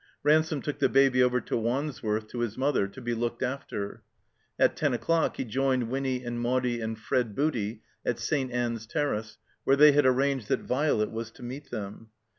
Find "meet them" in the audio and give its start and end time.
11.43-12.09